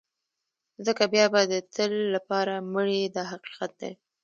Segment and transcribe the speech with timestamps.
[0.85, 3.93] ځکه بیا به د تل لپاره مړ یې دا حقیقت دی.